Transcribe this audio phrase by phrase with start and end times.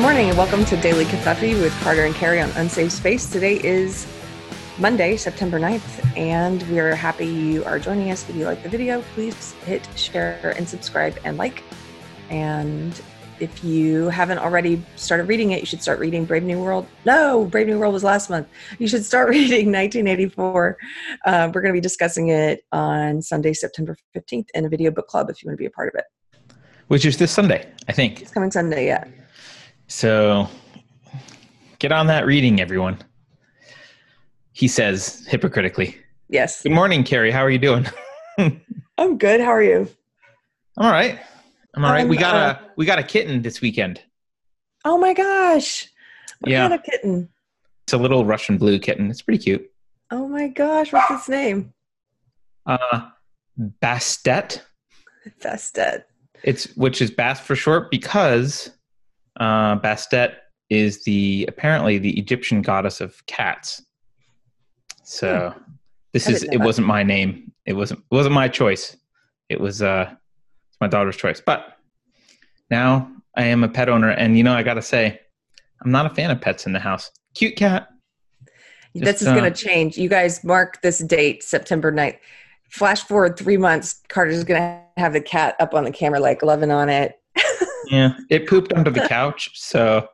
[0.00, 3.28] Good morning and welcome to Daily Covfefe with Carter and Keri on Unsafe Space.
[3.28, 4.06] Today is
[4.78, 8.26] Monday, September 9th, and we are happy you are joining us.
[8.26, 11.62] If you like the video, please hit share and subscribe and like.
[12.30, 12.98] And
[13.40, 16.86] if you haven't already started reading it, you should start reading Brave New World.
[17.04, 18.48] No, Brave New World was last month.
[18.78, 20.78] You should start reading 1984.
[21.26, 25.08] Uh, we're going to be discussing it on Sunday, September 15th in a video book
[25.08, 26.56] club if you want to be a part of it.
[26.88, 28.22] Which is this Sunday, I think.
[28.22, 29.04] It's coming Sunday, yeah.
[29.90, 30.48] So
[31.80, 32.96] get on that reading, everyone.
[34.52, 35.96] He says hypocritically.
[36.28, 36.62] Yes.
[36.62, 37.32] Good morning, Keri.
[37.32, 37.86] How are you doing?
[38.98, 39.40] I'm good.
[39.40, 39.88] How are you?
[40.76, 41.18] I'm all right.
[41.74, 42.06] I'm all right.
[42.08, 44.00] We I'm, got uh, a we got a kitten this weekend.
[44.84, 45.88] Oh my gosh.
[46.38, 46.62] What Yeah.
[46.68, 47.28] kind of kitten?
[47.84, 49.10] It's a little Russian blue kitten.
[49.10, 49.68] It's pretty cute.
[50.12, 50.92] Oh my gosh.
[50.92, 51.72] What's its name?
[52.64, 53.08] Uh
[53.82, 54.62] Bastet.
[55.40, 56.04] Bastet.
[56.44, 58.70] It's which is Bast for short because
[59.40, 60.36] uh Bastet
[60.68, 63.82] is the apparently the Egyptian goddess of cats.
[65.02, 65.52] So
[66.12, 67.52] this I is it wasn't my name.
[67.66, 68.96] It wasn't it wasn't my choice.
[69.48, 71.42] It was uh it's my daughter's choice.
[71.44, 71.76] But
[72.70, 75.20] now I am a pet owner and you know I got to say
[75.82, 77.10] I'm not a fan of pets in the house.
[77.34, 77.88] Cute cat.
[78.94, 79.96] this Just, is going uh, to change.
[79.96, 82.18] You guys mark this date, September 9th.
[82.70, 86.42] Flash forward three months, Carter's going to have the cat up on the camera, like
[86.42, 87.19] loving on it.
[87.90, 90.06] Yeah, it pooped under the couch, so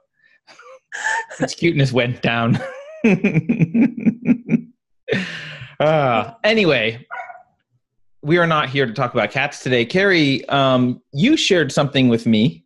[1.40, 2.58] its cuteness went down.
[5.80, 7.06] uh, anyway,
[8.22, 9.84] we are not here to talk about cats today.
[9.84, 12.64] Keri, um, you shared something with me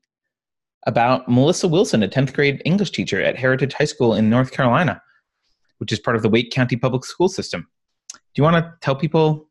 [0.87, 5.03] about Melissa Wilson, a 10th grade English teacher at Heritage High School in North Carolina,
[5.79, 7.67] which is part of the Wake County Public School System.
[8.13, 9.51] Do you want to tell people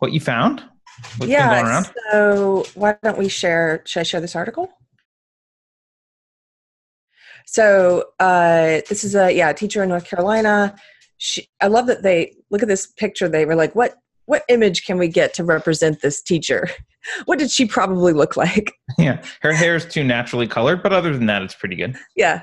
[0.00, 0.64] what you found?
[1.16, 1.82] What's yeah.
[2.10, 3.82] So why don't we share?
[3.84, 4.70] Should I share this article?
[7.46, 10.74] So uh, this is a yeah a teacher in North Carolina.
[11.18, 13.28] She, I love that they look at this picture.
[13.28, 13.94] They were like, what
[14.26, 16.68] what image can we get to represent this teacher?
[17.24, 18.74] What did she probably look like?
[18.96, 21.96] Yeah, her hair is too naturally colored, but other than that, it's pretty good.
[22.14, 22.42] yeah.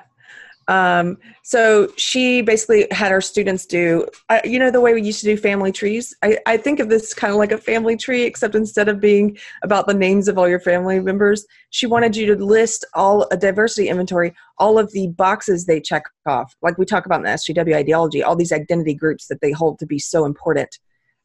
[0.70, 5.20] Um, so she basically had her students do, uh, you know, the way we used
[5.22, 6.16] to do family trees.
[6.22, 9.36] I, I think of this kind of like a family tree, except instead of being
[9.64, 13.38] about the names of all your family members, she wanted you to list all a
[13.38, 16.56] diversity inventory, all of the boxes they check off.
[16.62, 19.80] Like we talk about in the SJW ideology, all these identity groups that they hold
[19.80, 20.78] to be so important.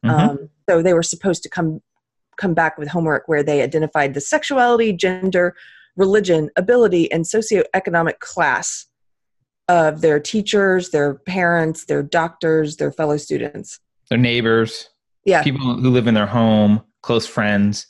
[0.03, 0.09] Mhm.
[0.09, 1.81] Um, so they were supposed to come
[2.37, 5.55] come back with homework where they identified the sexuality, gender,
[5.95, 8.87] religion, ability, and socioeconomic class
[9.67, 13.79] of their teachers, their parents, their doctors, their fellow students.
[14.09, 14.89] Their neighbors,
[15.25, 17.87] Yeah, people who live in their home, close friends.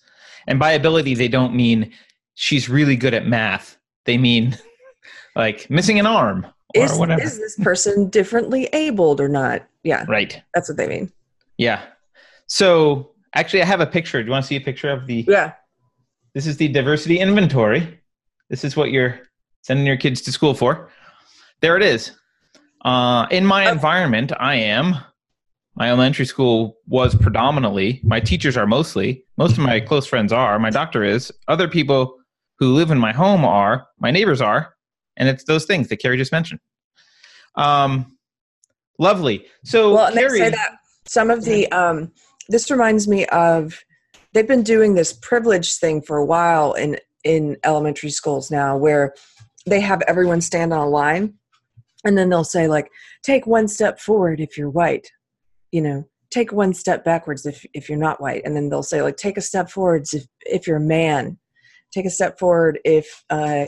[0.48, 1.92] And by ability, they don't mean
[2.36, 3.78] she's really good at math.
[4.06, 4.58] They mean
[5.36, 7.22] like missing an arm or is, whatever.
[7.22, 9.68] is this person differently abled or not?
[9.84, 10.42] Yeah, right.
[10.54, 11.12] that's what they mean.
[11.58, 11.82] Yeah.
[12.48, 14.22] So actually, I have a picture.
[14.22, 15.26] Do you want to see a picture of the?
[15.28, 15.54] Yeah,
[16.34, 18.00] This is the diversity inventory.
[18.50, 19.20] This is what you're
[19.62, 20.90] sending your kids to school for.
[21.66, 22.12] There it is.
[22.84, 23.72] Uh, in my Oh.
[23.72, 24.98] environment, I am.
[25.74, 30.60] My elementary school was predominantly, my teachers are mostly, most of my close friends are,
[30.60, 32.18] my doctor is, other people
[32.60, 34.76] who live in my home are, my neighbors are,
[35.18, 36.60] and it's those things that Keri just mentioned.
[37.56, 38.16] Um,
[39.00, 39.48] lovely.
[39.64, 40.76] So, well, and they say that
[41.08, 42.12] some of the um,
[42.48, 43.84] this reminds me of
[44.34, 49.16] they've been doing this privilege thing for a while in in elementary schools now, where
[49.66, 51.34] they have everyone stand on a line,
[52.06, 52.90] and then they'll say like,
[53.24, 55.10] "Take one step forward if you're white,"
[55.72, 56.06] you know.
[56.32, 59.38] Take one step backwards if if you're not white, and then they'll say like, "Take
[59.38, 61.38] a step forwards if if you're a man."
[61.94, 63.68] Take a step forward if uh,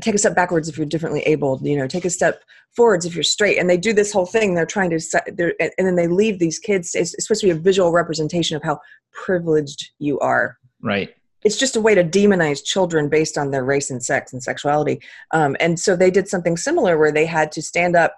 [0.00, 2.42] take a step backwards if you're differently abled you know take a step
[2.74, 4.98] forwards if you're straight and they do this whole thing they're trying to
[5.34, 7.92] they're, and and then they leave these kids it's, it's supposed to be a visual
[7.92, 8.78] representation of how
[9.12, 11.14] privileged you are right.
[11.44, 15.00] It's just a way to demonize children based on their race and sex and sexuality.
[15.32, 18.16] Um, and so they did something similar where they had to stand up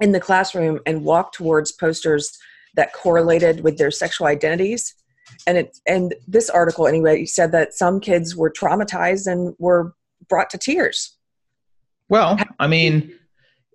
[0.00, 2.38] in the classroom and walk towards posters
[2.76, 4.94] that correlated with their sexual identities.
[5.46, 9.94] And it and this article anyway said that some kids were traumatized and were
[10.28, 11.16] brought to tears.
[12.08, 13.12] Well, I mean,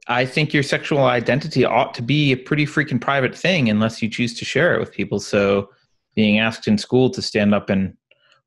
[0.08, 4.10] I think your sexual identity ought to be a pretty freaking private thing unless you
[4.10, 5.20] choose to share it with people.
[5.20, 5.70] So
[6.16, 7.96] being asked in school to stand up and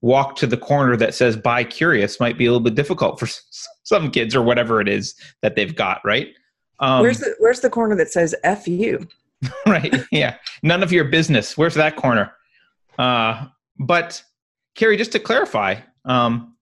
[0.04, 3.26] walk to the corner that says buy Curious" might be a little bit difficult for
[3.82, 6.00] some kids or whatever it is that they've got.
[6.04, 6.28] Right?
[6.78, 9.08] Um, where's the where's the corner that says "f you"?
[9.66, 9.94] right?
[10.12, 10.36] Yeah.
[10.62, 11.56] None of your business.
[11.56, 12.32] Where's that corner?
[12.98, 13.46] Uh,
[13.78, 14.22] but
[14.74, 16.54] Keri, just to clarify, um,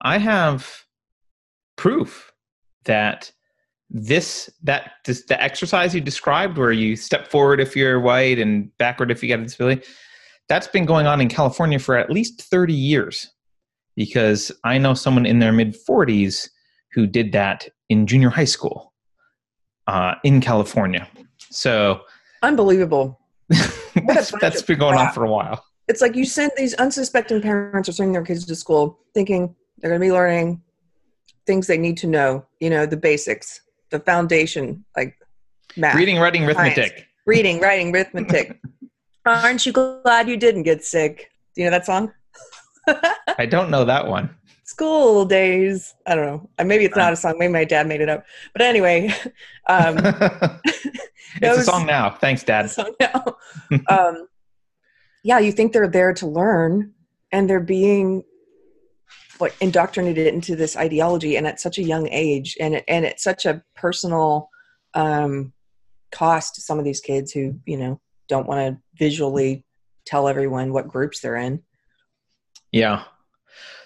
[0.00, 0.84] I have
[1.76, 2.32] proof
[2.84, 3.30] that
[3.90, 8.76] this that this, the exercise you described where you step forward if you're white and
[8.78, 9.82] backward if you got a disability
[10.50, 13.30] that's been going on in california for at least 30 years
[13.96, 16.50] because i know someone in their mid 40s
[16.92, 18.92] who did that in junior high school
[19.86, 21.08] uh, in california
[21.50, 22.02] so
[22.42, 23.18] Unbelievable.
[24.06, 27.88] that's, that's been going on for a while It's like you send these unsuspecting parents
[27.88, 30.62] are sending their kids to school thinking they're going to be learning
[31.46, 33.60] things they need to know, you know, the basics,
[33.90, 35.16] the foundation, like
[35.76, 36.78] math, reading writing Science.
[36.78, 38.60] arithmetic reading, writing, arithmetic.
[39.26, 41.30] Aren't you glad you didn't get sick?
[41.54, 42.12] Do you know that song?
[43.38, 44.34] i don't know that one
[44.64, 45.94] School days.
[46.06, 46.50] I don't know.
[46.56, 47.34] Uh, Maybe it's not a song.
[47.38, 48.24] Maybe my dad made it up.
[48.52, 49.12] But anyway,
[49.68, 53.36] um, it's a song now thanks dad song now.
[53.88, 54.28] um,
[55.24, 56.94] yeah, you think they're there to learn,
[57.32, 58.22] and they're being
[59.40, 63.46] like indoctrinated into this ideology, and at such a young age, and and it's such
[63.46, 64.50] a personal
[64.94, 65.52] um,
[66.12, 69.64] cost to some of these kids who you know don't want to visually
[70.06, 71.62] tell everyone what groups they're in.
[72.72, 73.04] Yeah.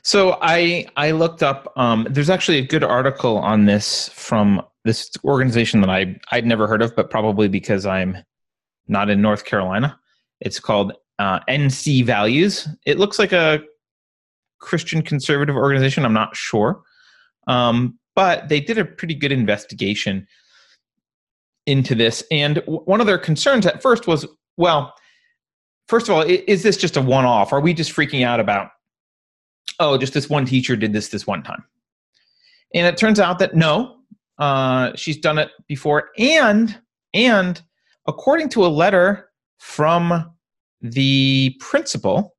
[0.02, 1.72] So I I looked up.
[1.76, 6.66] Um, there's actually a good article on this from this organization that I I'd never
[6.66, 8.18] heard of, but probably because I'm
[8.86, 9.98] not in North Carolina.
[10.40, 12.68] It's called uh, NC Values.
[12.84, 13.60] It looks like a
[14.60, 16.04] Christian conservative organization.
[16.04, 16.82] I'm not sure,
[17.46, 20.26] um, but they did a pretty good investigation
[21.66, 22.22] into this.
[22.30, 24.26] And one of their concerns at first was,
[24.56, 24.94] well,
[25.88, 27.52] first of all, is this just a one-off?
[27.52, 28.70] Are we just freaking out about
[29.80, 31.64] oh, just this one teacher did this this one time.
[32.74, 33.96] And it turns out that no,
[34.38, 36.10] uh, she's done it before.
[36.18, 36.78] And
[37.12, 37.60] and
[38.06, 40.32] according to a letter from
[40.80, 42.34] the principal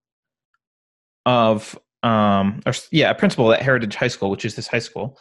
[1.25, 5.18] of um, or yeah, a principal at Heritage High School, which is this high school.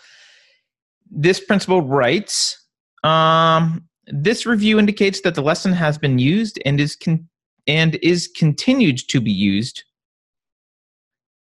[1.11, 2.67] This principal writes,
[3.05, 7.29] um, "This review indicates that the lesson has been used and is con-
[7.67, 9.85] and is continued to be used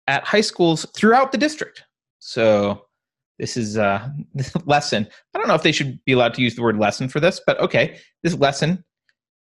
[0.08, 1.84] at high schools throughout the district.
[2.20, 2.86] So
[3.40, 4.08] this is uh,
[4.56, 5.08] a lesson.
[5.34, 7.42] I don't know if they should be allowed to use the word lesson for this,
[7.46, 8.84] but okay, this lesson.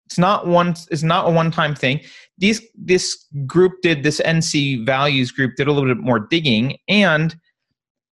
[0.06, 0.74] It's not one.
[0.90, 2.00] It's not a one-time thing.
[2.38, 7.36] These this group did this NC values group did a little bit more digging, and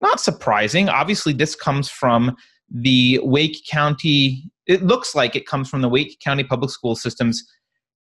[0.02, 0.90] not surprising.
[0.90, 2.36] Obviously, this comes from
[2.70, 4.52] the Wake County.
[4.68, 7.44] It looks like it comes from the Wake County Public School System's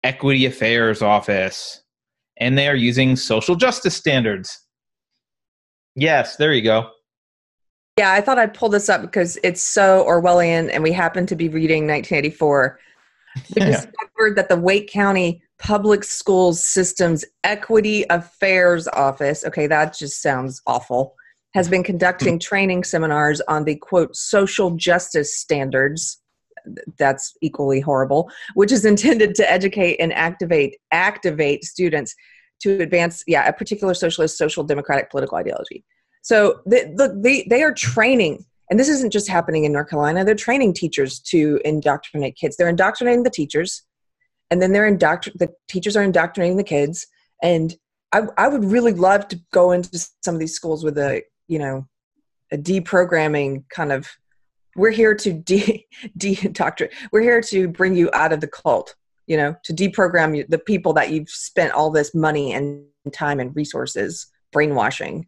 [0.05, 1.83] Equity Affairs Office
[2.41, 4.67] and they are using social justice standards.
[5.95, 6.91] Yes, there you go.
[7.99, 11.37] Yeah, I thought I'd pull this up because it's so Orwellian, and we happen to
[11.37, 12.79] be reading 1984.
[13.51, 13.67] They Yeah.
[13.73, 20.63] discovered that the Wake County Public Schools Systems Equity Affairs Office, okay, that just sounds
[20.67, 21.15] awful,
[21.53, 26.23] has been conducting training seminars on the quote social justice standards.
[26.99, 32.15] That's equally horrible, which is intended to educate and activate activate students
[32.61, 35.85] to advance, yeah, a particular socialist, social democratic political ideology.
[36.23, 40.25] So the, the, they, they are training, and this isn't just happening in North Carolina,
[40.25, 42.57] they're training teachers to indoctrinate kids.
[42.57, 43.83] They're indoctrinating the teachers,
[44.51, 47.07] and then they're indoctr- the teachers are indoctrinating the kids.
[47.43, 47.75] And
[48.13, 51.59] I, I would really love to go into some of these schools with a, you
[51.59, 51.87] know,
[52.53, 54.09] a deprogramming kind of,
[54.77, 55.87] we're here to de,
[56.17, 56.53] de
[57.13, 58.95] we're here to bring you out of the cult,
[59.27, 63.41] you know, to deprogram you, the people that you've spent all this money and time
[63.41, 65.27] and resources brainwashing.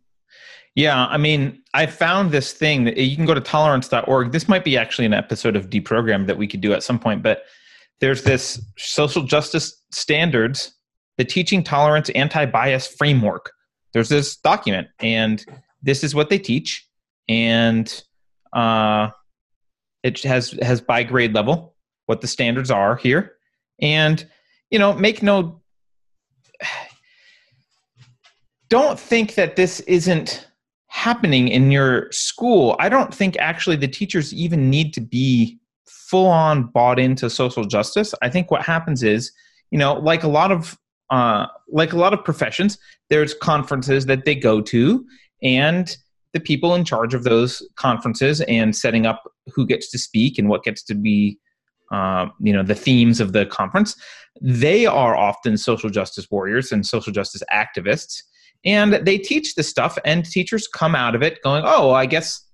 [0.74, 4.32] Yeah, I mean, I found this thing that you can go to tolerance.org.
[4.32, 7.22] This might be actually an episode of Deprogram that we could do at some point,
[7.22, 7.42] but
[8.00, 10.74] there's this social justice standards,
[11.18, 13.52] the teaching tolerance anti-bias framework.
[13.92, 15.44] There's this document, and
[15.82, 16.88] this is what they teach,
[17.28, 18.02] and
[18.54, 19.10] uh,
[20.02, 21.74] it has has by grade level
[22.06, 23.32] what the standards are here,
[23.80, 24.26] and
[24.70, 25.60] you know, make no.
[28.68, 30.48] Don't think that this isn't
[30.86, 32.74] happening in your school.
[32.78, 37.64] I don't think actually the teachers even need to be full on bought into social
[37.64, 38.14] justice.
[38.22, 39.32] I think what happens is,
[39.70, 40.78] you know, like a lot of
[41.10, 42.78] uh, like a lot of professions,
[43.10, 45.04] there's conferences that they go to,
[45.42, 45.96] and
[46.32, 49.22] the people in charge of those conferences and setting up
[49.54, 51.38] who gets to speak and what gets to be,
[51.90, 53.96] uh, you know, the themes of the conference.
[54.40, 58.22] They are often social justice warriors and social justice activists
[58.64, 62.46] and they teach this stuff and teachers come out of it going oh i guess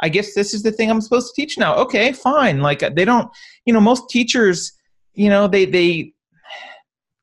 [0.00, 1.74] i guess this is the thing i'm supposed to teach now.
[1.76, 2.60] Okay fine.
[2.60, 3.30] Like they don't
[3.64, 4.72] you know most teachers
[5.14, 6.12] you know they they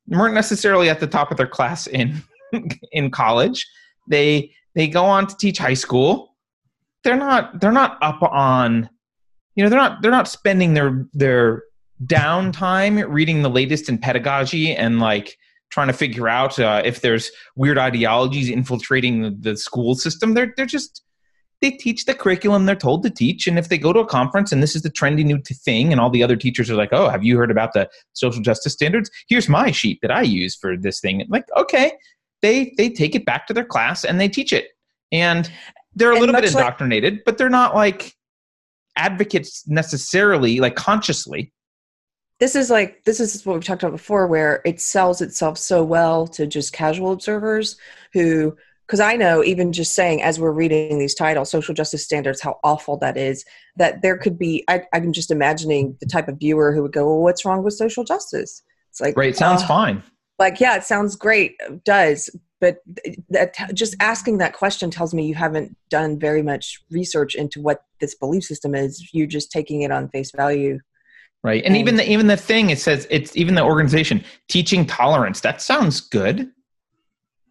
[0.07, 2.21] weren't necessarily at the top of their class in
[2.91, 3.65] in college.
[4.09, 6.35] They they go on to teach high school.
[7.03, 8.89] They're not they're not up on
[9.55, 11.63] you know they're not they're not spending their their
[12.05, 15.37] downtime reading the latest in pedagogy and like
[15.69, 20.33] trying to figure out uh, if there's weird ideologies infiltrating the, the school system.
[20.33, 21.01] They're they're just
[21.61, 23.47] they teach the curriculum they're told to teach.
[23.47, 26.01] And if they go to a conference and this is the trendy new thing and
[26.01, 29.09] all the other teachers are like oh have you heard about the social justice standards?
[29.27, 31.25] Here's my sheet that i use for this thing.
[31.29, 31.93] Like okay
[32.43, 34.67] they they take it back to their class and they teach it.
[35.11, 35.49] And
[35.95, 38.15] they're a And little bit much like- indoctrinated but they're not like
[38.95, 41.51] advocates necessarily like consciously.
[42.39, 45.83] This is like this is what we've talked about before where it sells itself so
[45.83, 47.77] well to just casual observers
[48.11, 52.41] who because i know even just saying as we're reading these titles social justice standards
[52.41, 53.45] how awful that is
[53.77, 57.05] that there could be I, i'm just imagining the type of viewer who would go
[57.05, 58.61] well what's wrong with social justice?
[58.89, 60.03] It's like right sounds oh, fine
[60.43, 62.29] like yeah it sounds great it does
[62.63, 62.77] but
[63.29, 67.83] that just asking that question tells me you haven't done very much research into what
[67.99, 69.09] this belief system is.
[69.13, 70.79] You're just taking it on face value.
[71.43, 71.61] Right.
[71.65, 75.61] And even the even the thing it says it's even the organization teaching tolerance that
[75.61, 76.49] sounds good.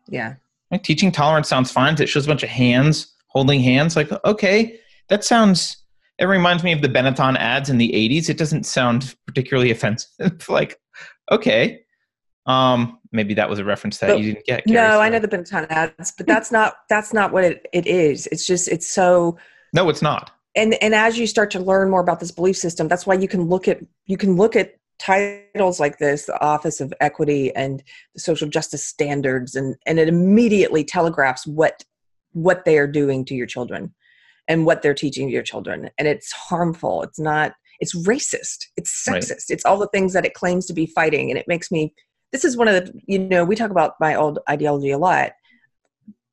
[0.09, 0.37] Yeah.
[0.71, 2.01] Like teaching tolerance sounds fine.
[2.01, 5.77] It shows a bunch of hands holding hands like okay that sounds
[6.19, 10.09] it reminds me of the benetton ads in the 80s it doesn't sound particularly offensive.
[10.49, 10.81] Like
[11.31, 11.82] okay
[12.47, 15.13] um maybe that was a reference that But- you didn't get No, Keri, I so-
[15.13, 18.27] know the Benetton ads, but that's not that's not what it, it is.
[18.33, 19.37] It's just it's so
[19.73, 22.89] no it's not and and as you start to learn more about this belief system,
[22.89, 26.81] that's why you can look at you can look at titles like this, the Office
[26.81, 27.83] of Equity and
[28.15, 31.85] the Social Justice Standards, and and it immediately telegraphs what
[32.33, 33.95] what they are doing to your children
[34.49, 37.03] and what they're teaching your children, and it's harmful.
[37.03, 37.55] It's not.
[37.81, 38.67] It's racist.
[38.77, 39.23] It's Right.
[39.23, 39.51] sexist.
[39.51, 41.95] It's all the things that it claims to be fighting, and it makes me.
[42.33, 45.33] This is one of the you know we talk about my old ideology a lot.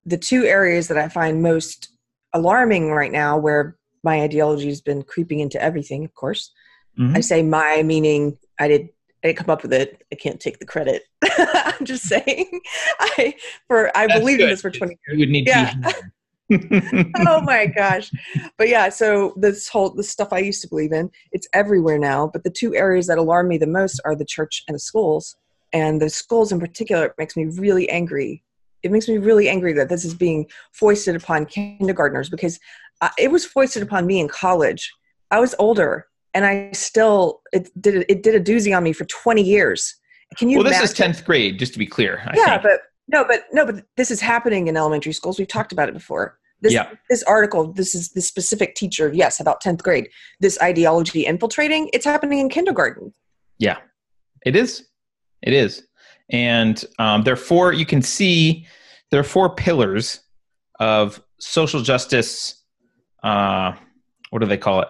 [0.05, 1.89] The two areas that I find most
[2.33, 6.51] alarming right now, where my ideology has been creeping into everything, of course.
[6.97, 7.17] Mhm.
[7.17, 8.89] I say my meaning I did
[9.23, 10.01] I didn't come up with it.
[10.13, 11.03] I can't take the credit.
[11.37, 12.61] I'm just saying.
[12.99, 13.35] I
[13.67, 15.19] for I That's believed in this for 20 years.
[15.19, 15.73] you would need Yeah.
[15.73, 15.93] to
[17.19, 18.09] oh my gosh.
[18.57, 22.27] But yeah, so this whole the stuff I used to believe in, it's everywhere now.
[22.31, 25.35] But the two areas that alarm me the most are the church and the schools.
[25.73, 28.43] And the schools in particular makes me really angry.
[28.83, 32.59] It makes me really angry that this is being foisted upon kindergartners because
[33.01, 34.91] uh, it was foisted upon me in college.
[35.31, 38.93] I was older and I still it did a, it did a doozy on me
[38.93, 39.95] for 20 years.
[40.37, 42.63] Can you well this is 10th grade just to be clear I yeah think.
[42.63, 45.93] but no but no but this is happening in elementary schools we've talked about it
[45.93, 46.91] before this Yeah.
[47.09, 50.07] this article this is this specific teacher yes about 10th grade
[50.39, 53.11] this ideology infiltrating it's happening in kindergarten
[53.57, 53.77] yeah
[54.45, 54.85] It is.
[55.41, 55.83] It is.
[56.29, 58.67] And um, there are four, you can see
[59.11, 60.19] there are four pillars
[60.79, 62.63] of social justice.
[63.23, 63.73] Uh,
[64.29, 64.89] what do they call it?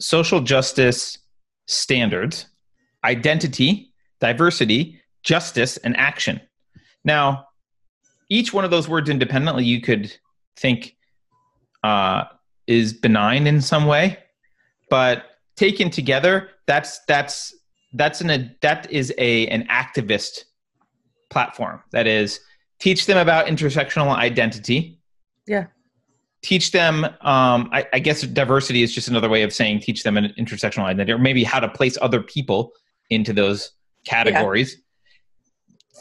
[0.00, 1.18] Social justice
[1.66, 2.46] standards,
[3.04, 6.40] identity, diversity, justice, and action.
[7.04, 7.46] Now,
[8.28, 10.14] each one of those words independently, you could
[10.56, 10.96] think
[11.82, 12.24] uh,
[12.66, 14.18] is benign in some way,
[14.88, 15.24] but
[15.56, 17.54] taken together, that's that's
[17.92, 20.44] that's an that is a an activist
[21.30, 21.82] platform.
[21.92, 22.40] That is
[22.78, 24.98] teach them about intersectional identity.
[25.46, 25.66] Yeah.
[26.42, 27.04] Teach them.
[27.04, 30.84] Um, I, I guess diversity is just another way of saying teach them an intersectional
[30.84, 32.72] identity, or maybe how to place other people
[33.10, 33.72] into those
[34.06, 34.76] categories.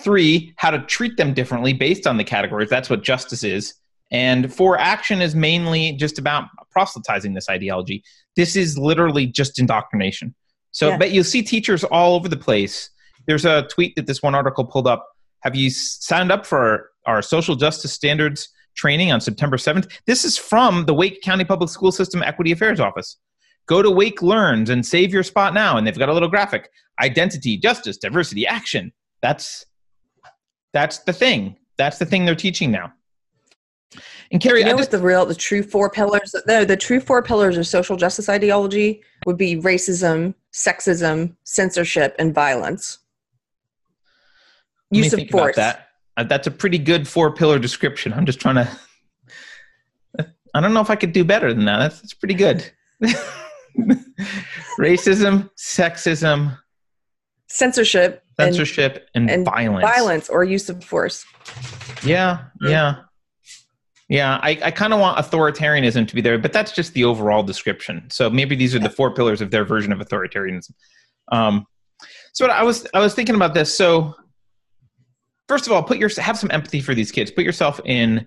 [0.01, 2.69] Three, how to treat them differently based on the categories.
[2.69, 3.73] That's what justice is.
[4.11, 8.03] And four, action is mainly just about proselytizing this ideology.
[8.35, 10.33] This is literally just indoctrination.
[10.71, 10.97] So, Yeah.
[10.97, 12.89] but you'll see teachers all over the place.
[13.27, 15.05] There's a tweet that this one article pulled up.
[15.43, 19.89] Have you signed up for our social justice standards training on September 7th?
[20.05, 23.17] This is from the Wake County Public School System Equity Affairs Office.
[23.67, 25.77] Go to Wake Learns and save your spot now.
[25.77, 26.69] And they've got a little graphic
[27.01, 28.91] identity, justice, diversity, action.
[29.21, 29.65] That's
[30.73, 31.55] that's the thing.
[31.77, 32.91] That's the thing they're teaching now.
[34.31, 36.77] And Keri, you know I what just the real the true four pillars no the
[36.77, 42.99] true four pillars of social justice ideology would be racism sexism censorship and violence
[44.91, 45.87] use of force that.
[46.17, 48.13] Uh, that's a pretty good four pillar description.
[48.13, 48.69] I'm just trying to.
[50.53, 51.77] I don't know if I could do better than that.
[51.77, 52.69] That's, that's pretty good.
[54.79, 56.57] Racism, sexism,
[57.47, 59.83] censorship and censorship, and, and violence.
[59.83, 61.25] violence or use of force
[62.03, 63.03] Yeah, yeah,
[64.09, 64.39] yeah.
[64.41, 68.07] I, I kind of want authoritarianism to be there, but that's just the overall description.
[68.09, 70.71] So maybe these are the four pillars of their version of authoritarianism.
[71.31, 71.65] Um,
[72.33, 73.75] so I was I was thinking about this.
[73.75, 74.15] So
[75.47, 77.31] first of all, put your have some empathy for these kids.
[77.31, 78.25] Put yourself in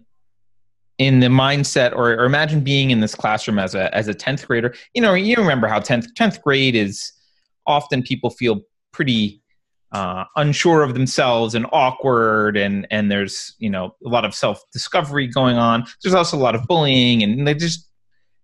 [0.98, 4.46] in the mindset or, or imagine being in this classroom as a as a 10th
[4.46, 7.12] grader you know you remember how 10th 10th grade is
[7.66, 8.60] often people feel
[8.92, 9.41] pretty
[9.92, 14.62] uh, unsure of themselves and awkward and and there's you know a lot of self
[14.72, 15.84] discovery going on.
[16.02, 17.88] There's also a lot of bullying and they just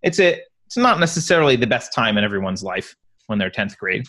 [0.02, 2.95] it's a it's not necessarily the best time in everyone's life
[3.26, 4.07] when they're 10th grade.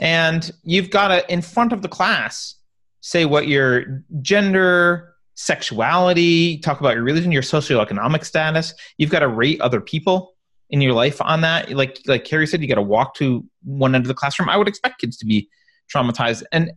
[0.00, 2.56] And you've got to in front of the class
[3.00, 8.74] say what your gender sexuality talk about your religion your socioeconomic status.
[8.98, 10.34] You've got to rate other people
[10.70, 11.70] in your life on that.
[11.70, 14.48] Like like Keri said you got to walk to one end of the classroom.
[14.48, 15.48] I would expect kids to be
[15.92, 16.42] traumatized.
[16.52, 16.72] And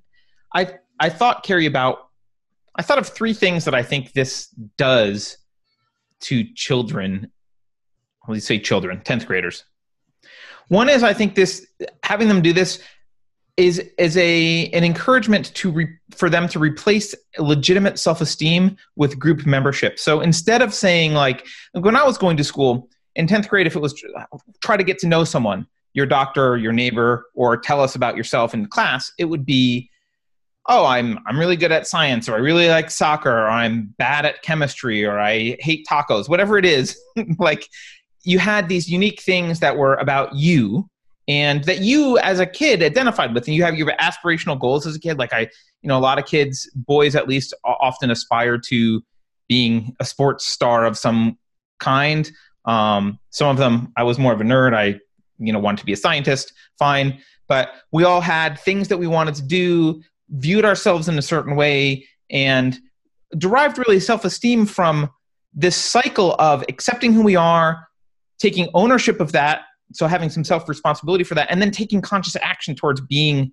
[0.53, 2.09] I I thought Keri about
[2.75, 5.37] I thought of three things that I think this does
[6.21, 7.31] to children.
[8.27, 9.65] Well, you say children, tenth graders.
[10.69, 11.67] One is I think this
[12.03, 12.81] having them do this
[13.57, 19.19] is is a an encouragement to re, for them to replace legitimate self esteem with
[19.19, 19.99] group membership.
[19.99, 23.75] So instead of saying like when I was going to school in tenth grade, if
[23.75, 23.93] it was
[24.63, 28.53] try to get to know someone, your doctor, your neighbor, or tell us about yourself
[28.53, 29.89] in class, it would be,
[30.67, 34.25] oh, I'm I'm really good at science, or I really like soccer, or I'm bad
[34.25, 36.97] at chemistry, or I hate tacos, whatever it is.
[37.39, 37.67] like
[38.23, 40.89] you had these unique things that were about you
[41.27, 44.95] and that you as a kid identified with and you have your aspirational goals as
[44.95, 45.17] a kid.
[45.17, 45.41] Like i
[45.81, 49.03] you know a lot of kids boys at least often aspire to
[49.47, 51.37] being a sports star of some
[51.79, 52.31] kind.
[52.65, 54.73] Um, some of them i was more of a nerd.
[54.73, 54.99] I
[55.45, 57.19] you know wanted to be a scientist fine.
[57.47, 61.55] But we all had things that we wanted to do viewed ourselves in a certain
[61.55, 62.79] way and
[63.37, 65.09] derived really self-esteem from
[65.53, 67.87] this cycle of accepting who we are
[68.39, 72.75] taking ownership of that so having some self-responsibility for that and then taking conscious action
[72.75, 73.51] towards being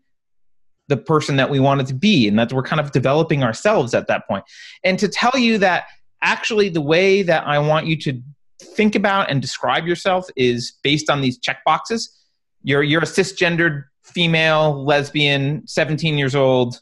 [0.89, 4.07] the person that we wanted to be and that we're kind of developing ourselves at
[4.09, 4.45] that point.
[4.83, 5.85] And to tell you that
[6.23, 8.21] actually the way that i want you to
[8.61, 12.17] think about and describe yourself is based on these check boxes.
[12.63, 16.81] You're you're a cisgendered female, lesbian, 17 years old,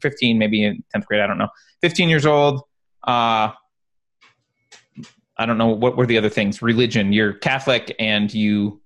[0.00, 1.48] 15 maybe in 10th grade, I don't know.
[1.82, 2.62] 15 years old.
[3.06, 3.52] Uh,
[5.40, 6.62] I don't know what were the other things.
[6.62, 7.12] Religion.
[7.12, 8.80] You're Catholic and you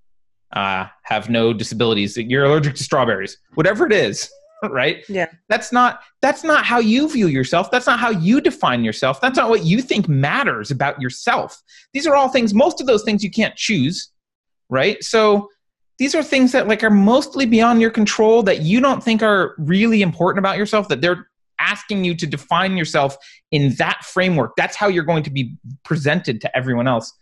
[0.53, 2.15] uh, have no disabilities.
[2.15, 3.37] You're allergic to strawberries.
[3.55, 4.29] Whatever it is,
[4.71, 5.03] right?
[5.09, 5.27] Yeah.
[5.49, 7.71] That's not that's not how you view yourself.
[7.71, 9.19] That's not how you define yourself.
[9.21, 11.61] That's not what you think matters about yourself.
[11.93, 14.11] These are all things most of those things you can't choose,
[14.69, 15.03] right?
[15.03, 15.49] So
[15.99, 19.55] these are things that like are mostly beyond your control that you don't think are
[19.57, 23.15] really important about yourself that they're asking you to define yourself
[23.51, 24.53] in that framework.
[24.57, 27.13] That's how you're going to be presented to everyone else.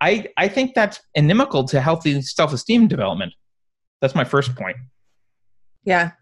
[0.00, 3.32] I I think that's inimical to healthy self-esteem development.
[4.00, 4.76] That's my first point.
[5.84, 6.12] Yeah,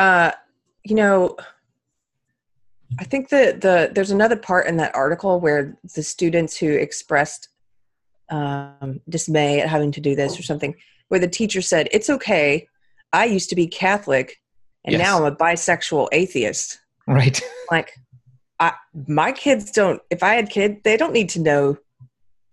[0.00, 0.32] uh,
[0.82, 1.36] you know,
[2.98, 7.48] I think that the there's another part in that article where the students who expressed
[8.30, 10.74] um, dismay at having to do this or something,
[11.08, 12.66] where the teacher said, "It's okay.
[13.12, 14.40] I used to be Catholic,
[14.84, 15.02] and yes.
[15.02, 17.40] now I'm a bisexual atheist." Right.
[17.70, 17.92] Like,
[18.58, 18.72] I,
[19.06, 20.00] my kids don't.
[20.08, 21.76] If I had kids, they don't need to know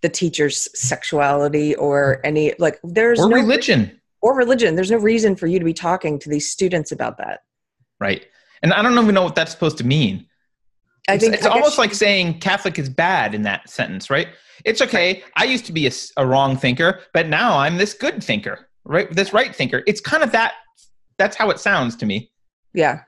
[0.01, 2.77] the teacher's sexuality or any like.
[2.83, 4.75] There's or no religion or religion.
[4.75, 7.41] There's no reason for you to be talking to these students about that.
[7.99, 8.25] Right.
[8.62, 10.25] And I don't even know what that's supposed to mean.
[11.08, 14.27] I it's, think it's I almost like saying Catholic is bad in that sentence, right?
[14.65, 15.23] It's okay.
[15.36, 19.12] I used to be a, a wrong thinker, but now I'm this good thinker, right?
[19.13, 19.84] This right thinker.
[19.88, 20.56] It's kind of that.
[21.17, 22.32] That's how it sounds to me.
[22.73, 23.01] Yeah.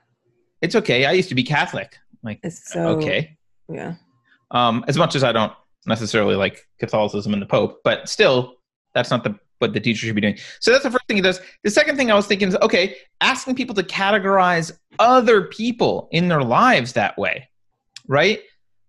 [0.62, 1.04] It's okay.
[1.04, 1.96] I used to be Catholic.
[2.22, 3.36] Like, it's so, okay.
[3.68, 3.94] Yeah.
[4.50, 5.52] Um, as much as I don't
[5.86, 8.56] necessarily like Catholicism and the Pope, but still,
[8.94, 10.38] that's not the what the teacher should be doing.
[10.60, 11.40] So that's the first thing he does.
[11.64, 16.28] The second thing I was thinking is okay, asking people to categorize other people in
[16.28, 17.48] their lives that way,
[18.08, 18.40] right?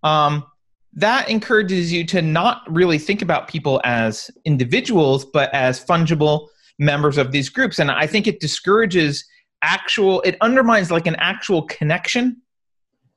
[0.03, 0.45] Um,
[0.93, 6.47] that encourages you to not really think about people as individuals, but as fungible
[6.79, 7.79] members of these groups.
[7.79, 9.25] And I think it discourages
[9.62, 12.41] actual, it undermines like an actual connection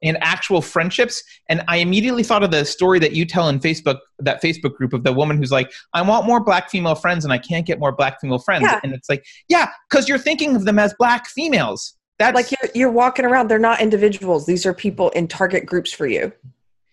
[0.05, 1.23] and actual friendships.
[1.49, 4.93] And I immediately thought of the story that you tell in Facebook, that Facebook group
[4.93, 7.81] of the woman who's like, I want more black female friends and I can't get
[7.81, 8.62] more black female friends.
[8.62, 8.81] Yeah.
[8.85, 11.95] And it's like, yeah, because you're thinking of them as black females.
[12.19, 14.47] That's like you're, you're walking around, they're not individuals.
[14.47, 16.33] These are people in target groups for you.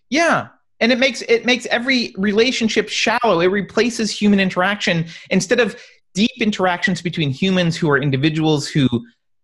[0.09, 0.47] Yeah.
[0.79, 3.39] And it makes it makes every relationship shallow.
[3.39, 5.79] It replaces human interaction instead of
[6.15, 8.87] deep interactions between humans who are individuals who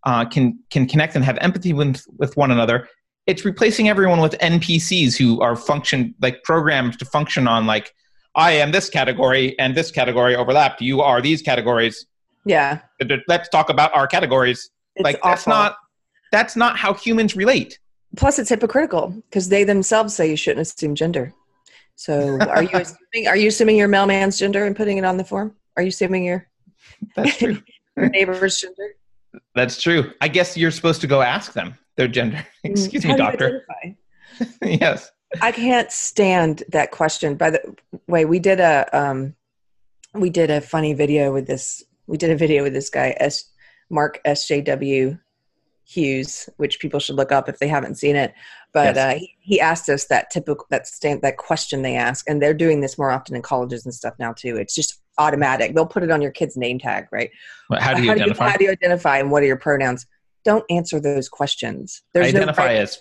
[0.04, 2.88] uh, can can connect and have empathy with with one another
[3.28, 7.94] it's replacing everyone with npcs who are function like programmed to function on like
[8.34, 12.06] i am this category and this category overlapped you are these categories
[12.44, 12.80] yeah
[13.28, 15.30] let's talk about our categories it's like awful.
[15.30, 15.76] that's not
[16.32, 17.78] that's not how humans relate
[18.16, 21.32] plus it's hypocritical because they themselves say you shouldn't assume gender
[21.94, 25.24] So are you assuming, are you assuming your mailman's gender and putting it on the
[25.24, 25.56] form?
[25.76, 26.46] Are you assuming your,
[27.16, 27.60] That's true.
[27.96, 28.94] your neighbor's gender?
[29.56, 30.12] That's true.
[30.20, 32.46] I guess you're supposed to go ask them their gender.
[32.64, 33.66] Excuse Mm, How me, doctor.
[34.62, 35.10] yes.
[35.42, 37.34] I can't stand that question.
[37.36, 39.34] By the way, we did a um,
[40.14, 41.82] we did a funny video with this.
[42.06, 43.44] We did a video with this guy, S.
[43.90, 45.18] Mark SJW
[45.84, 48.32] Hughes, which people should look up if they haven't seen it.
[48.72, 48.96] But Yes.
[48.96, 52.54] uh, he, he asked us that typical that stand that question they ask, and they're
[52.54, 54.56] doing this more often in colleges and stuff now too.
[54.56, 55.74] It's just automatic.
[55.74, 57.30] They'll put it on your kid's name tag, right?
[57.68, 58.48] Well, How do you identify?
[58.48, 60.06] how do you identify, and what are your pronouns?
[60.44, 62.02] Don't answer those questions.
[62.14, 63.00] There's no identify right as.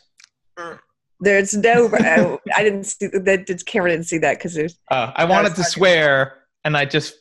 [1.19, 1.89] there's no.
[1.93, 3.63] I, I didn't see that.
[3.65, 7.15] Cameron didn't see that because there's Uh, I wanted to swear, and I just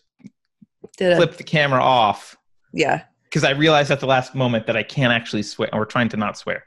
[0.96, 2.36] did a, flipped the camera off
[2.72, 3.04] yeah.
[3.24, 5.68] because I realized at the last moment that I can't actually swear.
[5.72, 6.64] We're trying to not swear.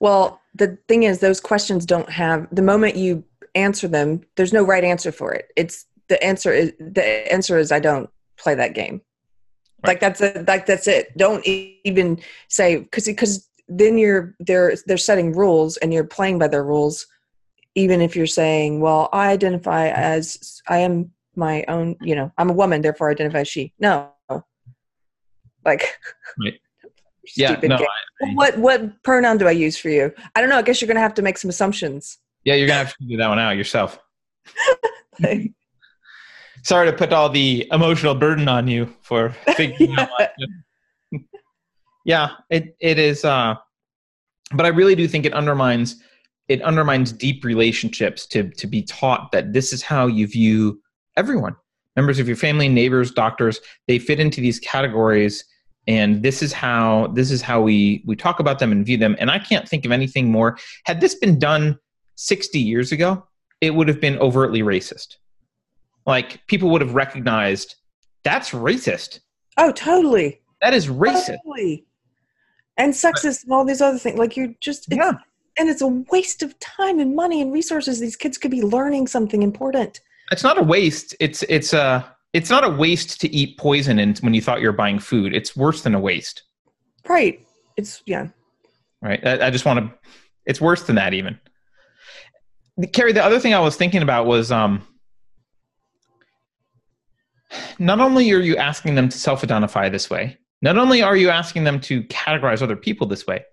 [0.00, 4.22] Well, the thing is, those questions don't have the moment you answer them.
[4.36, 5.46] There's no right answer for it.
[5.56, 9.02] It's the answer is the answer is I don't play that game.
[9.84, 11.16] Like that's a, like that's it.
[11.16, 16.48] Don't even say because because then you're they're they're setting rules and you're playing by
[16.48, 17.06] their rules.
[17.74, 22.50] Even if you're saying, well, I identify as I am my own, you know, I'm
[22.50, 23.72] a woman, therefore I identify as she.
[23.78, 24.10] No,
[25.64, 25.98] like,
[26.38, 26.54] Right.
[27.36, 27.86] Yeah, no, game.
[28.20, 30.12] I- what what pronoun do I use for you?
[30.34, 30.58] I don't know.
[30.58, 32.18] I guess you're gonna have to make some assumptions.
[32.44, 34.00] Yeah, you're gonna have to figure that one out yourself.
[36.62, 40.08] Sorry to put all the emotional burden on you for figuring out.
[42.04, 43.24] yeah, it it is.
[43.24, 43.54] Uh,
[44.52, 46.00] but I really do think it undermines
[46.48, 50.80] it undermines deep relationships to to be taught that this is how you view
[51.16, 51.56] everyone,
[51.96, 53.60] members of your family, neighbors, doctors.
[53.88, 55.44] They fit into these categories,
[55.86, 59.16] and this is how this is how we we talk about them and view them.
[59.18, 60.58] And I can't think of anything more.
[60.84, 61.78] Had this been done
[62.16, 63.26] 60 years ago,
[63.60, 65.16] it would have been overtly racist.
[66.06, 67.76] Like people would have recognized
[68.24, 69.20] that's racist.
[69.56, 71.36] Oh, totally, That is racist.
[71.44, 71.84] totally,
[72.76, 74.18] and sexist and all these other things.
[74.18, 75.12] Like you're just it's, Yeah.
[75.58, 78.00] and it's a waste of time and money and resources.
[78.00, 80.00] These kids could be learning something important.
[80.30, 81.14] It's not a waste.
[81.20, 84.66] It's it's a it's not a waste to eat poison and when you thought you
[84.68, 85.34] were buying food.
[85.34, 86.42] It's worse than a waste,
[87.08, 87.44] Right?
[87.76, 88.28] It's yeah.
[89.02, 89.24] right?
[89.26, 89.98] I, I just want to.
[90.46, 91.38] It's worse than that even.
[92.92, 94.86] Keri, the other thing I was thinking about was um.
[97.78, 101.64] Not only are you asking them to self-identify this way, not only are you asking
[101.64, 103.44] them to categorize other people this way,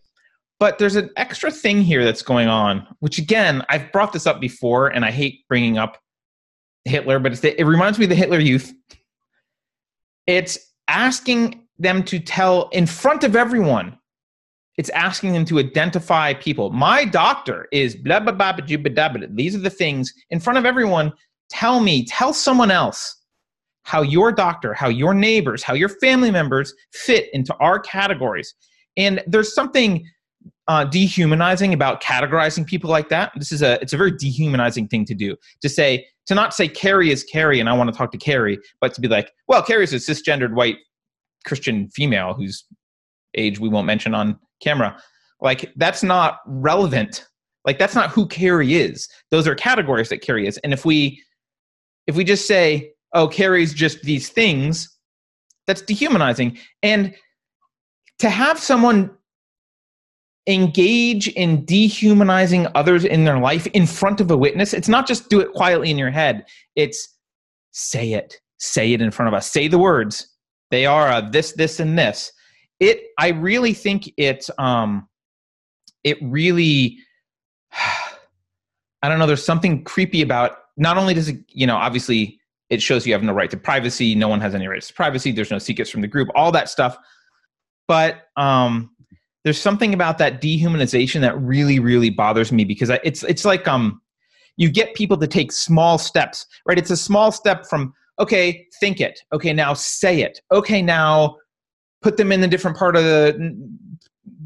[0.60, 4.42] but there's an extra thing here that's going on, which again, I've brought this up
[4.42, 5.98] before, and I hate bringing up
[6.86, 8.74] Hitler, but the, it reminds me of the Hitler Youth.
[10.28, 13.98] It's asking them to tell in front of everyone.
[14.78, 16.70] It's asking them to identify people.
[16.70, 18.78] My doctor is blah blah blah blah blah.
[18.78, 19.28] blah, blah.
[19.32, 21.12] These are the things in front of everyone.
[21.50, 23.16] Tell me, tell someone else
[23.89, 28.54] how your doctor, how your neighbors, how your family members fit into our categories.
[28.97, 30.06] And there's something
[30.67, 33.32] uh, dehumanizing about categorizing people like that.
[33.36, 35.36] This is a it's a very dehumanizing thing to do.
[35.63, 38.60] To say to not say Keri is Keri and I want to talk to Keri,
[38.80, 40.78] but to be like, well, Keri's a cisgendered white
[41.47, 42.65] Christian female whose
[43.34, 45.02] age we won't mention on camera.
[45.41, 47.25] Like that's not relevant.
[47.65, 49.10] Like that's not who Keri is.
[49.32, 50.60] Those are categories that Keri is.
[50.60, 51.23] And if we
[52.06, 54.98] if we just say, oh, Keri's just these things,
[55.67, 56.58] that's dehumanizing.
[56.84, 57.13] And
[58.19, 59.12] to have someone
[60.48, 65.30] engage in dehumanizing others in their life in front of a witness, it's not just
[65.30, 66.45] do it quietly in your head.
[66.76, 67.17] It's
[67.72, 68.39] say it.
[68.58, 69.50] Say it in front of us.
[69.52, 70.28] Say the words.
[70.72, 72.32] They are this, this, and this.
[72.80, 73.02] It.
[73.17, 74.50] I really think it.
[74.58, 75.08] Um,
[76.04, 76.98] it really.
[79.02, 79.28] I don't know.
[79.28, 80.58] There's something creepy about.
[80.76, 82.38] Not only does it, you know, obviously
[82.69, 84.15] it shows you have no right to privacy.
[84.15, 85.32] No one has any rights to privacy.
[85.32, 86.29] There's no secrets from the group.
[86.36, 86.97] All that stuff.
[87.88, 88.91] But um,
[89.43, 93.67] there's something about that dehumanization that really, really bothers me because I, it's it's like
[93.67, 94.01] um,
[94.58, 96.77] you get people to take small steps, right?
[96.77, 99.19] It's a small step from okay, think it.
[99.34, 100.41] Okay, now say it.
[100.51, 101.38] Okay, now
[102.01, 103.58] put them in a different part of the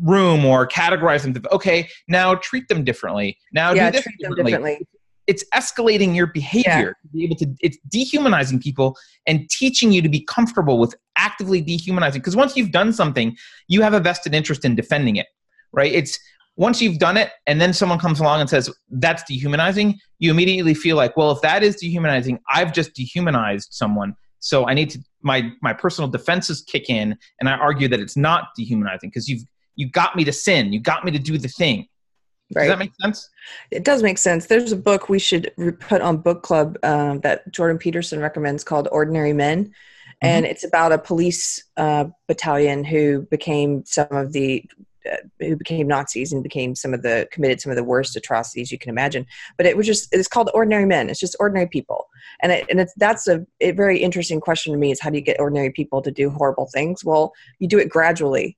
[0.02, 1.44] room or categorize them.
[1.52, 3.38] Okay, now treat them differently.
[3.52, 4.88] Now yeah, do this treat them differently differently.
[5.28, 10.10] It's escalating your behavior to be able to it's dehumanizing people and teaching you to
[10.10, 13.36] be comfortable with actively dehumanizing because once you've done something
[13.68, 15.28] you have a vested interest in defending it
[15.74, 15.92] right?
[15.92, 16.20] It's
[16.56, 20.76] once you've done it and then someone comes along and says that's dehumanizing you immediately
[20.76, 24.16] feel like well if that is dehumanizing i've just dehumanized someone.
[24.40, 28.18] So i need to my my personal defenses kick in and i argue that it's
[28.18, 29.44] not dehumanizing because you've
[29.76, 30.74] you got me to sin.
[30.74, 31.88] You got me to do the thing
[32.54, 33.30] Does that make sense?
[33.72, 34.46] It does make sense.
[34.46, 38.88] There's a book we should put on book club um, that Jordan Peterson recommends called
[38.92, 39.66] Ordinary Men.
[39.66, 40.28] Mm-hmm.
[40.28, 44.66] And it's about a police uh, battalion who became some of the
[45.12, 48.72] uh, who became Nazis and became some of the committed some of the worst atrocities
[48.72, 49.26] you can imagine.
[49.58, 51.10] But it was just it's called ordinary men.
[51.10, 52.08] It's just ordinary people,
[52.42, 55.18] and it, and it's that's a, a very interesting question to me is how do
[55.18, 57.04] you get ordinary people to do horrible things?
[57.04, 58.58] Well, you do it gradually.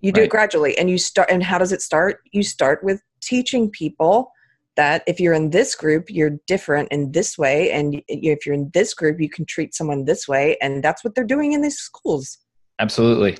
[0.00, 0.26] You do right.
[0.26, 1.28] it gradually, and you start.
[1.30, 2.20] And how does it start?
[2.32, 4.32] You start with teaching people
[4.76, 8.70] that if you're in this group you're different in this way and if you're in
[8.74, 11.78] this group you can treat someone this way and that's what they're doing in these
[11.78, 12.38] schools.
[12.78, 13.36] Absolutely.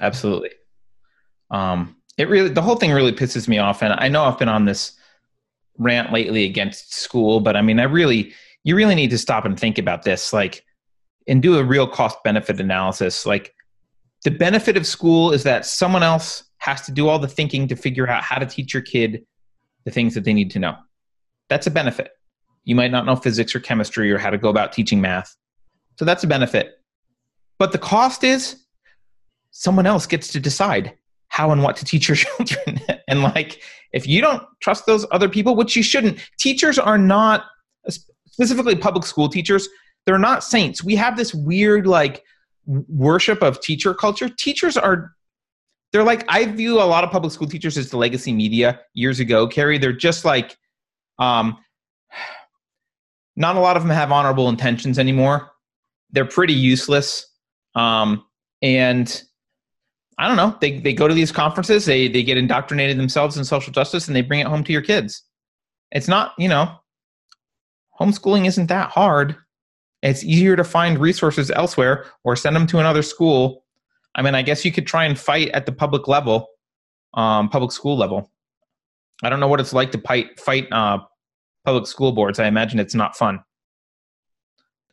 [0.00, 0.50] Absolutely.
[1.50, 4.48] Um, it really the whole thing really pisses me off, and I know I've been
[4.48, 4.92] on this
[5.78, 8.32] rant lately against school, but I mean, I really
[8.64, 10.64] you really need to stop and think about this, like,
[11.26, 13.26] and do a real cost benefit analysis.
[13.26, 13.54] Like,
[14.24, 17.74] the benefit of school is that someone else has to do all the thinking to
[17.74, 19.26] figure out how to teach your kid
[19.84, 20.76] the things that they need to know.
[21.48, 22.12] That's a benefit.
[22.62, 25.34] You might not know physics or chemistry or how to go about teaching math.
[25.98, 26.78] So that's a benefit.
[27.58, 28.64] But the cost is
[29.50, 30.96] someone else gets to decide
[31.26, 32.80] how and what to teach your children.
[33.08, 33.60] and like,
[33.92, 37.44] if you don't trust those other people, which you shouldn't, teachers are not,
[38.28, 39.68] specifically public school teachers,
[40.06, 40.84] they're not saints.
[40.84, 42.22] We have this weird, like,
[42.66, 44.28] worship of teacher culture.
[44.28, 45.12] Teachers are,
[45.92, 49.20] they're like, I view a lot of public school teachers as the legacy media years
[49.20, 49.78] ago, Keri.
[49.78, 50.56] They're just like,
[51.18, 51.58] um,
[53.36, 55.50] not a lot of them have honorable intentions anymore.
[56.10, 57.26] They're pretty useless.
[57.74, 58.24] Um,
[58.60, 59.22] and
[60.18, 60.56] I don't know.
[60.60, 64.16] They they go to these conferences, they they get indoctrinated themselves in social justice, and
[64.16, 65.22] they bring it home to your kids.
[65.90, 66.74] It's not, you know,
[67.98, 69.36] homeschooling isn't that hard.
[70.02, 73.61] It's easier to find resources elsewhere or send them to another school.
[74.14, 76.48] I mean, I guess you could try and fight at the public level,
[77.14, 78.30] um, public school level.
[79.22, 80.98] I don't know what it's like to fight fight uh,
[81.64, 82.38] public school boards.
[82.38, 83.40] I imagine it's not fun.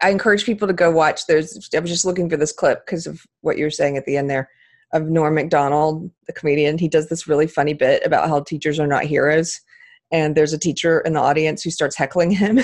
[0.01, 1.25] I encourage people to go watch.
[1.25, 1.69] There's.
[1.75, 4.17] I was just looking for this clip because of what you were saying at the
[4.17, 4.49] end there
[4.93, 6.77] of Norm Macdonald, the comedian.
[6.77, 9.59] He does this really funny bit about how teachers are not heroes.
[10.11, 12.59] And there's a teacher in the audience who starts heckling him.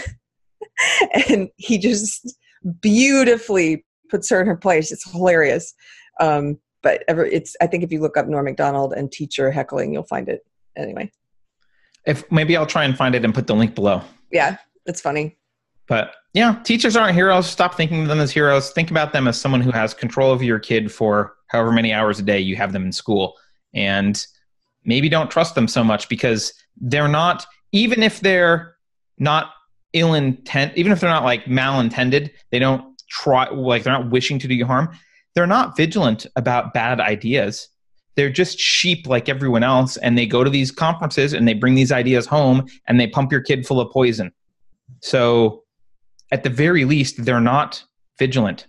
[1.29, 2.35] and he just
[2.81, 4.91] beautifully puts her in her place.
[4.91, 5.73] It's hilarious.
[6.19, 9.93] Um, but ever, it's I think if you look up Norm Macdonald and teacher heckling,
[9.93, 10.45] you'll find it.
[10.75, 11.11] Anyway.
[12.05, 14.01] If maybe I'll try and find it and put the link below.
[14.31, 15.37] Yeah, it's funny.
[15.87, 17.47] But yeah, teachers aren't heroes.
[17.47, 18.71] Stop thinking of them as heroes.
[18.71, 22.19] Think about them as someone who has control over your kid for however many hours
[22.19, 23.35] a day you have them in school.
[23.73, 24.23] And
[24.83, 28.75] maybe don't trust them so much because they're not, even if they're
[29.17, 29.51] not
[29.93, 34.39] ill intent, even if they're not like malintended, they don't try, like they're not wishing
[34.39, 34.89] to do you harm,
[35.35, 37.69] they're not vigilant about bad ideas.
[38.15, 39.97] They're just sheep like everyone else.
[39.97, 43.31] And they go to these conferences and they bring these ideas home and they pump
[43.31, 44.31] your kid full of poison.
[45.01, 45.63] So
[46.31, 47.83] at the very least, they're not
[48.17, 48.67] vigilant.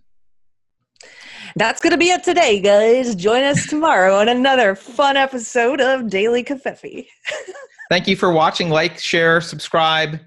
[1.55, 3.15] That's going to be it today, guys.
[3.15, 7.07] Join us tomorrow on another fun episode of Daily Covfefe.
[7.89, 8.69] Thank you for watching.
[8.69, 10.21] Like, share, subscribe.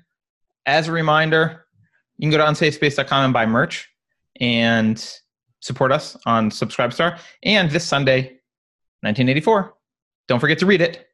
[0.66, 1.66] As a reminder,
[2.18, 3.90] you can go to unsafespace.com and buy merch
[4.40, 5.20] and
[5.60, 7.20] support us on Subscribestar.
[7.44, 8.40] And this Sunday,
[9.02, 9.74] 1984,
[10.28, 11.09] don't forget to read it.